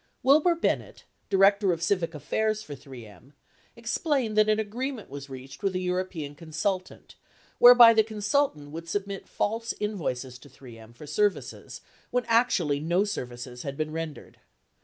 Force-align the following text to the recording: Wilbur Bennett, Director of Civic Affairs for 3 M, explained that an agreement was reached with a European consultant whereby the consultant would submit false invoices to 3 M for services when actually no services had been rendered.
Wilbur 0.23 0.55
Bennett, 0.55 1.03
Director 1.29 1.71
of 1.71 1.83
Civic 1.83 2.15
Affairs 2.15 2.63
for 2.63 2.73
3 2.73 3.05
M, 3.05 3.33
explained 3.75 4.35
that 4.35 4.49
an 4.49 4.59
agreement 4.59 5.11
was 5.11 5.29
reached 5.29 5.61
with 5.61 5.75
a 5.75 5.79
European 5.79 6.33
consultant 6.33 7.13
whereby 7.59 7.93
the 7.93 8.01
consultant 8.03 8.71
would 8.71 8.89
submit 8.89 9.27
false 9.29 9.75
invoices 9.79 10.39
to 10.39 10.49
3 10.49 10.75
M 10.79 10.93
for 10.93 11.05
services 11.05 11.81
when 12.09 12.25
actually 12.25 12.79
no 12.79 13.03
services 13.03 13.61
had 13.61 13.77
been 13.77 13.91
rendered. 13.91 14.39